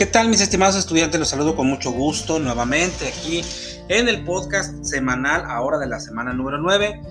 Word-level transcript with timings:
¿Qué 0.00 0.06
tal 0.06 0.30
mis 0.30 0.40
estimados 0.40 0.76
estudiantes? 0.76 1.20
Los 1.20 1.28
saludo 1.28 1.54
con 1.54 1.66
mucho 1.66 1.90
gusto 1.92 2.38
nuevamente 2.38 3.06
aquí 3.06 3.44
en 3.90 4.08
el 4.08 4.24
podcast 4.24 4.82
semanal, 4.82 5.44
ahora 5.44 5.76
de 5.76 5.86
la 5.86 6.00
semana 6.00 6.32
número 6.32 6.56
9 6.56 7.02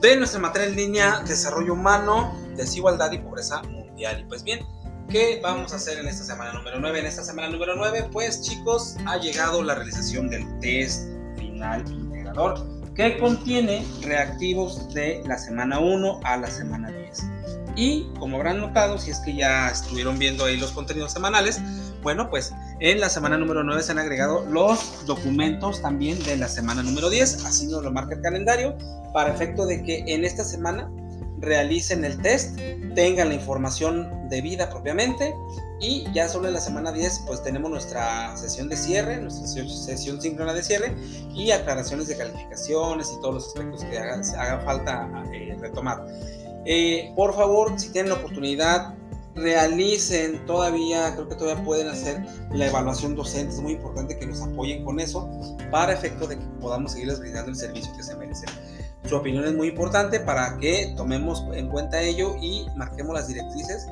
de 0.00 0.16
nuestra 0.16 0.40
materia 0.40 0.68
en 0.68 0.76
línea 0.76 1.22
Desarrollo 1.28 1.74
Humano, 1.74 2.34
Desigualdad 2.56 3.12
y 3.12 3.18
Pobreza 3.18 3.60
Mundial. 3.64 4.20
Y 4.20 4.24
pues 4.24 4.42
bien, 4.42 4.60
¿qué 5.10 5.40
vamos 5.42 5.74
a 5.74 5.76
hacer 5.76 5.98
en 5.98 6.08
esta 6.08 6.24
semana 6.24 6.54
número 6.54 6.80
9? 6.80 7.00
En 7.00 7.04
esta 7.04 7.22
semana 7.22 7.50
número 7.50 7.76
9, 7.76 8.08
pues 8.10 8.40
chicos, 8.40 8.96
ha 9.04 9.18
llegado 9.18 9.62
la 9.62 9.74
realización 9.74 10.30
del 10.30 10.58
test 10.60 11.02
final 11.36 11.84
integrador 11.86 12.66
que 12.94 13.18
contiene 13.18 13.86
reactivos 14.00 14.88
de 14.94 15.22
la 15.26 15.36
semana 15.36 15.78
1 15.80 16.20
a 16.24 16.38
la 16.38 16.50
semana 16.50 16.90
10. 16.90 17.39
Y 17.76 18.04
como 18.18 18.36
habrán 18.36 18.60
notado, 18.60 18.98
si 18.98 19.10
es 19.10 19.18
que 19.20 19.34
ya 19.34 19.68
estuvieron 19.68 20.18
viendo 20.18 20.44
ahí 20.44 20.56
los 20.56 20.72
contenidos 20.72 21.12
semanales, 21.12 21.60
bueno, 22.02 22.30
pues 22.30 22.52
en 22.80 23.00
la 23.00 23.08
semana 23.08 23.36
número 23.36 23.62
9 23.62 23.82
se 23.82 23.92
han 23.92 23.98
agregado 23.98 24.44
los 24.46 25.04
documentos 25.06 25.82
también 25.82 26.22
de 26.24 26.36
la 26.36 26.48
semana 26.48 26.82
número 26.82 27.10
10, 27.10 27.44
así 27.44 27.66
nos 27.66 27.82
lo 27.82 27.92
marca 27.92 28.14
el 28.14 28.22
calendario, 28.22 28.76
para 29.12 29.32
efecto 29.32 29.66
de 29.66 29.82
que 29.82 30.04
en 30.06 30.24
esta 30.24 30.44
semana 30.44 30.90
realicen 31.40 32.04
el 32.04 32.20
test, 32.20 32.58
tengan 32.94 33.28
la 33.28 33.34
información 33.34 34.28
debida 34.28 34.68
propiamente 34.70 35.34
y 35.80 36.04
ya 36.12 36.28
solo 36.28 36.48
en 36.48 36.54
la 36.54 36.60
semana 36.60 36.92
10 36.92 37.24
pues 37.26 37.42
tenemos 37.42 37.70
nuestra 37.70 38.36
sesión 38.36 38.68
de 38.68 38.76
cierre, 38.76 39.20
nuestra 39.20 39.46
sesión 39.46 40.20
síncrona 40.20 40.52
de 40.52 40.62
cierre 40.62 40.94
y 41.34 41.50
aclaraciones 41.50 42.08
de 42.08 42.16
calificaciones 42.16 43.10
y 43.16 43.20
todos 43.20 43.34
los 43.34 43.46
aspectos 43.48 43.84
que 43.84 43.98
haga, 43.98 44.20
haga 44.38 44.60
falta 44.60 45.08
eh, 45.32 45.56
retomar. 45.58 46.04
Eh, 46.64 47.12
por 47.16 47.34
favor, 47.34 47.78
si 47.78 47.90
tienen 47.90 48.12
la 48.12 48.18
oportunidad, 48.18 48.94
realicen 49.34 50.44
todavía, 50.46 51.14
creo 51.14 51.28
que 51.28 51.34
todavía 51.34 51.64
pueden 51.64 51.88
hacer 51.88 52.24
la 52.52 52.66
evaluación 52.66 53.14
docente, 53.14 53.54
es 53.54 53.60
muy 53.60 53.72
importante 53.72 54.18
que 54.18 54.26
nos 54.26 54.42
apoyen 54.42 54.84
con 54.84 55.00
eso 55.00 55.28
para 55.70 55.92
efecto 55.92 56.26
de 56.26 56.38
que 56.38 56.44
podamos 56.60 56.92
seguirles 56.92 57.20
brindando 57.20 57.50
el 57.50 57.56
servicio 57.56 57.92
que 57.96 58.02
se 58.02 58.16
merecen. 58.16 58.48
Su 59.08 59.16
opinión 59.16 59.44
es 59.44 59.54
muy 59.54 59.68
importante 59.68 60.20
para 60.20 60.58
que 60.58 60.92
tomemos 60.96 61.44
en 61.54 61.68
cuenta 61.68 62.02
ello 62.02 62.36
y 62.40 62.66
marquemos 62.76 63.14
las 63.14 63.28
directrices 63.28 63.86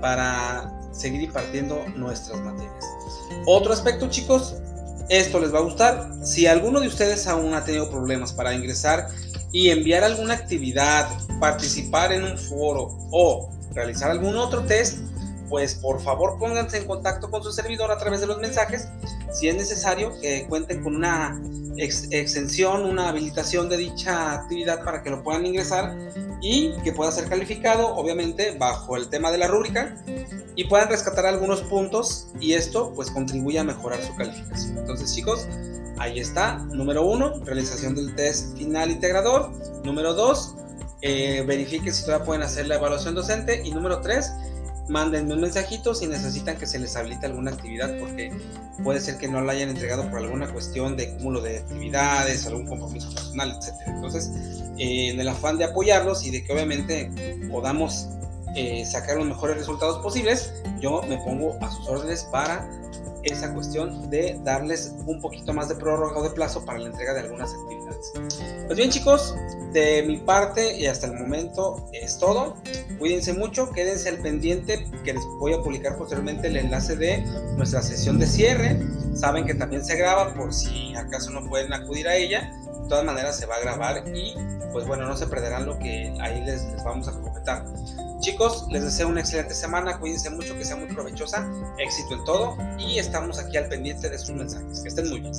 para 0.00 0.72
seguir 0.92 1.22
impartiendo 1.22 1.84
nuestras 1.94 2.40
materias. 2.40 2.84
Otro 3.46 3.72
aspecto, 3.72 4.08
chicos, 4.08 4.56
esto 5.08 5.40
les 5.40 5.54
va 5.54 5.58
a 5.58 5.62
gustar. 5.62 6.10
Si 6.24 6.46
alguno 6.46 6.80
de 6.80 6.88
ustedes 6.88 7.26
aún 7.26 7.54
ha 7.54 7.64
tenido 7.64 7.90
problemas 7.90 8.32
para 8.32 8.54
ingresar 8.54 9.08
y 9.56 9.70
enviar 9.70 10.04
alguna 10.04 10.34
actividad, 10.34 11.08
participar 11.40 12.12
en 12.12 12.24
un 12.24 12.36
foro 12.36 12.90
o 13.10 13.48
realizar 13.72 14.10
algún 14.10 14.36
otro 14.36 14.64
test, 14.64 14.98
pues 15.48 15.74
por 15.76 16.00
favor 16.00 16.38
pónganse 16.38 16.78
en 16.78 16.86
contacto 16.86 17.30
con 17.30 17.42
su 17.42 17.52
servidor 17.52 17.90
a 17.90 17.98
través 17.98 18.20
de 18.20 18.26
los 18.26 18.38
mensajes. 18.38 18.88
Si 19.32 19.48
es 19.48 19.54
necesario 19.54 20.12
que 20.20 20.46
cuenten 20.48 20.82
con 20.82 20.96
una 20.96 21.40
extensión, 21.76 22.84
una 22.84 23.08
habilitación 23.08 23.68
de 23.68 23.76
dicha 23.76 24.32
actividad 24.32 24.84
para 24.84 25.02
que 25.02 25.10
lo 25.10 25.22
puedan 25.22 25.44
ingresar 25.44 25.96
y 26.40 26.72
que 26.82 26.92
pueda 26.92 27.12
ser 27.12 27.28
calificado, 27.28 27.94
obviamente, 27.96 28.56
bajo 28.58 28.96
el 28.96 29.08
tema 29.08 29.30
de 29.30 29.38
la 29.38 29.46
rúbrica 29.46 29.96
y 30.54 30.64
puedan 30.64 30.88
rescatar 30.88 31.26
algunos 31.26 31.60
puntos 31.62 32.28
y 32.40 32.54
esto 32.54 32.92
pues 32.94 33.10
contribuye 33.10 33.58
a 33.58 33.64
mejorar 33.64 34.02
su 34.02 34.14
calificación. 34.16 34.78
Entonces 34.78 35.14
chicos, 35.14 35.46
ahí 35.98 36.18
está. 36.18 36.58
Número 36.58 37.04
uno, 37.04 37.34
realización 37.44 37.94
del 37.94 38.14
test 38.14 38.56
final 38.56 38.90
integrador. 38.90 39.50
Número 39.84 40.14
dos, 40.14 40.54
eh, 41.02 41.44
verifique 41.46 41.92
si 41.92 42.04
todavía 42.04 42.24
pueden 42.24 42.42
hacer 42.42 42.66
la 42.66 42.76
evaluación 42.76 43.14
docente. 43.14 43.62
Y 43.64 43.70
número 43.70 44.00
tres, 44.00 44.32
mándenme 44.88 45.34
un 45.34 45.40
mensajito 45.40 45.94
si 45.94 46.06
necesitan 46.06 46.56
que 46.56 46.66
se 46.66 46.78
les 46.78 46.96
habilite 46.96 47.26
alguna 47.26 47.50
actividad 47.50 47.98
porque 47.98 48.32
puede 48.84 49.00
ser 49.00 49.18
que 49.18 49.28
no 49.28 49.40
la 49.40 49.52
hayan 49.52 49.70
entregado 49.70 50.08
por 50.10 50.18
alguna 50.18 50.52
cuestión 50.52 50.96
de 50.96 51.14
cúmulo 51.16 51.40
de 51.40 51.58
actividades, 51.58 52.46
algún 52.46 52.66
compromiso 52.66 53.12
personal, 53.12 53.50
etc. 53.50 53.74
Entonces, 53.86 54.30
eh, 54.78 55.10
en 55.10 55.20
el 55.20 55.28
afán 55.28 55.58
de 55.58 55.64
apoyarlos 55.64 56.24
y 56.24 56.30
de 56.30 56.44
que 56.44 56.52
obviamente 56.52 57.10
podamos 57.50 58.08
eh, 58.54 58.86
sacar 58.86 59.16
los 59.16 59.26
mejores 59.26 59.56
resultados 59.56 59.98
posibles, 60.02 60.52
yo 60.80 61.02
me 61.02 61.18
pongo 61.18 61.58
a 61.60 61.70
sus 61.70 61.88
órdenes 61.88 62.24
para 62.30 62.68
esa 63.32 63.52
cuestión 63.52 64.10
de 64.10 64.38
darles 64.44 64.94
un 65.06 65.20
poquito 65.20 65.52
más 65.52 65.68
de 65.68 65.76
prórroga 65.76 66.18
o 66.18 66.22
de 66.22 66.30
plazo 66.30 66.64
para 66.64 66.78
la 66.78 66.86
entrega 66.86 67.14
de 67.14 67.20
algunas 67.20 67.52
actividades. 67.54 68.12
Pues 68.66 68.76
bien 68.76 68.90
chicos, 68.90 69.34
de 69.72 70.04
mi 70.06 70.18
parte 70.18 70.76
y 70.76 70.86
hasta 70.86 71.06
el 71.06 71.14
momento 71.14 71.88
es 71.92 72.18
todo. 72.18 72.56
Cuídense 72.98 73.32
mucho, 73.32 73.70
quédense 73.70 74.08
al 74.08 74.18
pendiente 74.18 74.86
que 75.04 75.14
les 75.14 75.24
voy 75.38 75.52
a 75.52 75.60
publicar 75.60 75.96
posteriormente 75.96 76.48
el 76.48 76.56
enlace 76.56 76.96
de 76.96 77.18
nuestra 77.56 77.82
sesión 77.82 78.18
de 78.18 78.26
cierre. 78.26 78.80
Saben 79.14 79.46
que 79.46 79.54
también 79.54 79.84
se 79.84 79.96
graba 79.96 80.34
por 80.34 80.52
si 80.52 80.94
acaso 80.94 81.30
no 81.30 81.46
pueden 81.48 81.72
acudir 81.72 82.08
a 82.08 82.16
ella. 82.16 82.52
De 82.86 82.90
todas 82.90 83.04
maneras 83.04 83.36
se 83.36 83.46
va 83.46 83.56
a 83.56 83.60
grabar 83.60 84.04
y 84.14 84.32
pues 84.70 84.86
bueno, 84.86 85.06
no 85.06 85.16
se 85.16 85.26
perderán 85.26 85.66
lo 85.66 85.76
que 85.76 86.14
ahí 86.20 86.40
les, 86.44 86.64
vamos 86.84 87.08
a 87.08 87.12
comentar. 87.12 87.64
Chicos, 88.20 88.64
les 88.70 88.84
deseo 88.84 89.08
una 89.08 89.22
excelente 89.22 89.54
semana, 89.54 89.98
cuídense 89.98 90.30
mucho, 90.30 90.56
que 90.56 90.64
sea 90.64 90.76
muy 90.76 90.86
provechosa, 90.86 91.44
éxito 91.78 92.14
en 92.14 92.24
todo 92.24 92.56
y 92.78 93.00
estamos 93.00 93.40
aquí 93.40 93.56
al 93.56 93.66
pendiente 93.68 94.08
de 94.08 94.16
sus 94.16 94.36
mensajes. 94.36 94.82
Que 94.82 94.88
estén 94.88 95.08
muy 95.08 95.18
bien. 95.18 95.32